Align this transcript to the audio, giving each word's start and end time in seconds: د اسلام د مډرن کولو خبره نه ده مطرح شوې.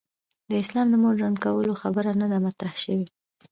د 0.49 0.51
اسلام 0.63 0.87
د 0.91 0.95
مډرن 1.03 1.33
کولو 1.45 1.71
خبره 1.81 2.11
نه 2.21 2.27
ده 2.31 2.37
مطرح 2.45 2.73
شوې. 2.83 3.07